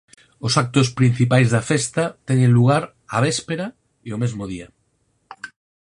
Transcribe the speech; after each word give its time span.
Os 0.45 0.53
actos 0.63 0.87
principais 0.99 1.47
da 1.53 1.65
festa 1.71 2.03
teñen 2.27 2.51
lugar 2.57 2.83
a 3.15 3.17
véspera 3.27 3.65
e 4.07 4.09
o 4.15 4.21
mesmo 4.23 4.43
día. 4.51 4.67